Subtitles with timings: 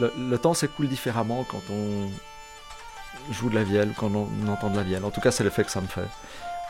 [0.00, 2.10] le, temps s'écoule différemment quand on
[3.32, 5.04] joue de la vielle, quand on, entend de la vielle.
[5.04, 6.08] En tout cas, c'est l'effet que ça me fait.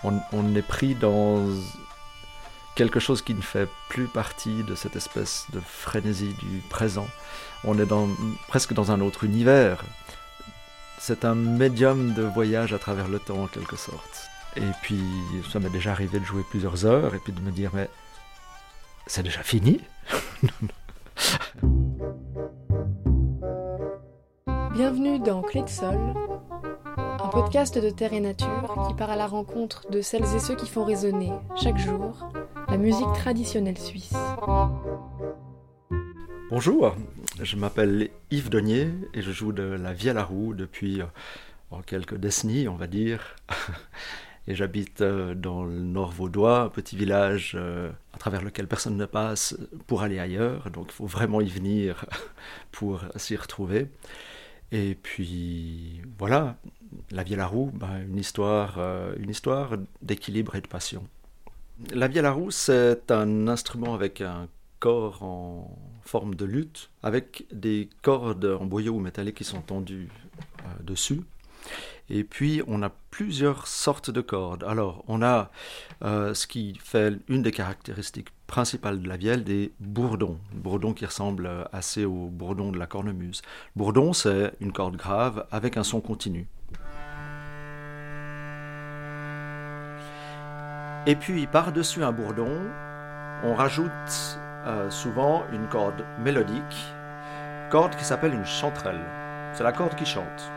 [0.05, 1.45] On, est pris dans
[2.77, 7.09] quelque chose qui ne fait plus partie de cette espèce de frénésie du présent.
[7.65, 7.89] On est
[8.47, 9.85] presque dans un autre univers.
[11.01, 14.29] C'est un médium de voyage à travers le temps en quelque sorte.
[14.57, 15.03] Et puis,
[15.53, 17.89] ça m'est déjà arrivé de jouer plusieurs heures et puis de me dire, mais
[19.07, 19.81] c'est déjà fini?
[24.79, 25.99] Bienvenue dans Clé de Sol,
[26.97, 30.55] un podcast de terre et nature qui part à la rencontre de celles et ceux
[30.55, 32.31] qui font résonner chaque jour
[32.69, 34.15] la musique traditionnelle suisse.
[36.49, 36.95] Bonjour,
[37.43, 42.15] je m'appelle Yves Donier et je joue de la vielle à roue depuis euh, quelques
[42.17, 43.35] décennies, on va dire.
[44.47, 48.97] et j'habite euh, dans le nord vaudois, un petit village euh, à travers lequel personne
[48.97, 49.57] ne passe
[49.89, 52.05] pour aller ailleurs, donc il faut vraiment y venir
[52.71, 53.89] pour s'y retrouver.
[54.73, 56.57] Et puis voilà,
[57.11, 57.73] La Vie à la roue,
[58.07, 61.07] une histoire, euh, une histoire d'équilibre et de passion.
[61.95, 64.49] La Vie à la roue, c'est un instrument avec un
[64.79, 70.09] corps en forme de lutte, avec des cordes en boyau ou métallique qui sont tendues
[70.61, 71.21] euh, dessus.
[72.11, 74.65] Et puis, on a plusieurs sortes de cordes.
[74.65, 75.51] Alors, on a
[76.03, 80.39] euh, ce qui fait une des caractéristiques principales de la vielle, des bourdons.
[80.55, 83.43] Bourdons qui ressemblent assez au bourdon de la cornemuse.
[83.77, 86.47] Bourdon, c'est une corde grave avec un son continu.
[91.07, 92.59] Et puis, par-dessus un bourdon,
[93.45, 93.91] on rajoute
[94.67, 96.93] euh, souvent une corde mélodique,
[97.71, 99.01] corde qui s'appelle une chanterelle.
[99.53, 100.51] C'est la corde qui chante.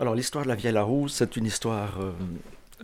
[0.00, 2.12] Alors l'histoire de la Vielle à Roue, c'est une histoire euh,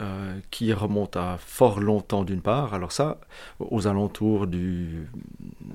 [0.03, 3.17] euh, qui remonte à fort longtemps d'une part, alors ça,
[3.59, 5.09] aux alentours du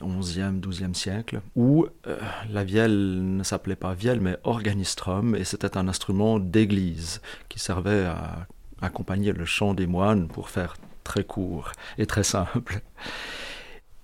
[0.03, 2.19] 11e, 12e siècle, où euh,
[2.52, 8.06] la vielle ne s'appelait pas vielle mais organistrum, et c'était un instrument d'église qui servait
[8.06, 8.46] à
[8.79, 12.81] accompagner le chant des moines pour faire très court et très simple.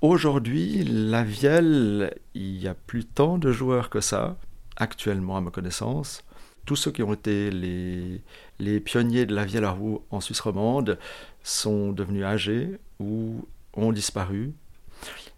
[0.02, 4.38] Aujourd'hui, la vielle, il y a plus tant de joueurs que ça,
[4.76, 6.24] actuellement à ma connaissance
[6.68, 11.00] tous ceux qui ont été les, pionniers de la vielle à roue en Suisse romande
[11.42, 14.52] sont devenus âgés ou ont disparu.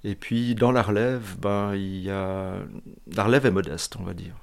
[0.04, 2.56] Et puis dans la relève, ben, il y a...
[3.16, 4.34] la relève est modeste, on va dire.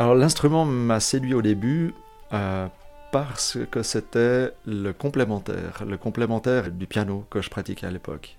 [0.00, 1.94] Alors l'instrument m'a séduit au début
[2.32, 2.68] euh,
[3.12, 8.38] parce que c'était le complémentaire, le complémentaire du piano que je pratiquais à l'époque.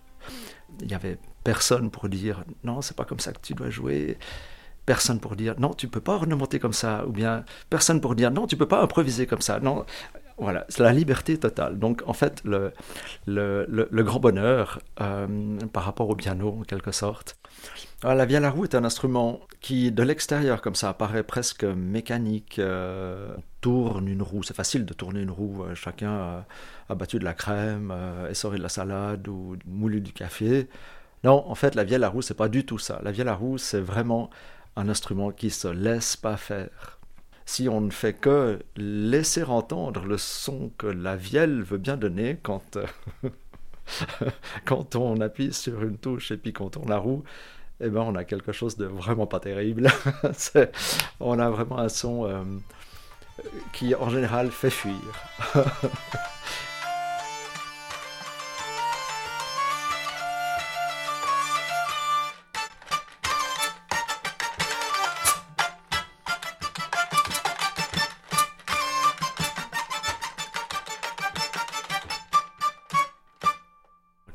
[0.82, 4.18] Il n'y avait personne pour dire non, c'est pas comme ça que tu dois jouer.
[4.86, 8.32] Personne pour dire non, tu peux pas ornementer comme ça, ou bien personne pour dire
[8.32, 9.60] non, tu peux pas improviser comme ça.
[9.60, 9.86] Non,
[10.38, 11.78] voilà, c'est la liberté totale.
[11.78, 12.74] Donc en fait, le,
[14.04, 17.38] grand bonheur euh, par rapport au piano, en quelque sorte.
[18.02, 21.64] Alors, la vielle à roue est un instrument qui, de l'extérieur, comme ça, apparaît presque
[21.64, 22.60] mécanique.
[22.60, 25.64] Euh, tourne une roue, c'est facile de tourner une roue.
[25.64, 26.44] Euh, chacun
[26.90, 27.94] a, battu de la crème,
[28.30, 30.68] essoré de la salade ou moulu du café.
[31.24, 33.00] Non, en fait, la vielle à roue, c'est pas du tout ça.
[33.04, 34.30] La vielle à roue, c'est vraiment
[34.76, 37.00] un instrument qui se laisse pas faire
[37.46, 42.38] si on ne fait que laisser entendre le son que la vielle veut bien donner
[42.42, 43.30] quand, euh,
[44.66, 47.24] quand on appuie sur une touche et puis qu'on tourne la roue,
[47.82, 49.92] eh ben on a quelque chose de vraiment pas terrible.
[51.20, 52.44] on a vraiment un son euh,
[53.74, 54.94] qui en général fait fuir.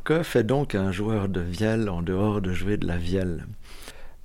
[0.09, 3.47] Que fait donc un joueur de vielle en dehors de jouer de la vielle?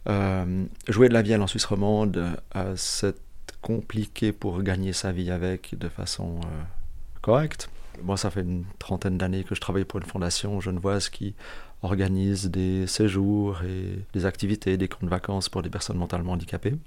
[0.08, 3.18] Euh, Jouer de la vielle en Suisse romande, euh, c'est
[3.62, 6.62] compliqué pour gagner sa vie avec de façon euh,
[7.22, 7.70] correcte.
[8.02, 11.36] Moi, ça fait une trentaine d'années que je travaille pour une fondation genevoise qui
[11.82, 16.78] organise des séjours et des activités, des camps de vacances pour des personnes mentalement handicapées.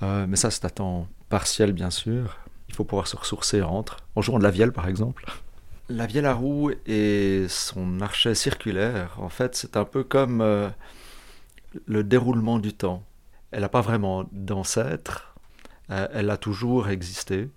[0.00, 2.38] mais ça, c'est à temps partiel, bien sûr.
[2.68, 5.24] Il faut pouvoir se ressourcer entre, en jouant de la vielle, par exemple.
[5.90, 10.68] La vielle à roue et son archet circulaire, en fait, c'est un peu comme euh,
[11.86, 13.04] le déroulement du temps.
[13.52, 15.34] elle n'a pas vraiment d'ancêtre,
[15.90, 17.48] euh, elle a toujours existé,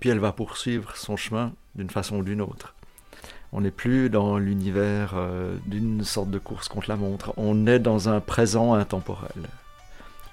[0.00, 2.74] puis elle va poursuivre son chemin d'une façon ou d'une autre.
[3.52, 7.78] On n'est plus dans l'univers euh, d'une sorte de course contre la montre, on est
[7.78, 9.48] dans un présent intemporel.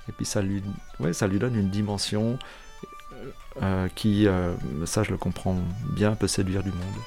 [0.10, 0.64] Et puis ça lui,
[1.12, 2.40] ça lui donne une dimension
[3.94, 4.28] qui,
[4.86, 5.56] ça je le comprends
[5.96, 6.98] bien, peut séduire du monde.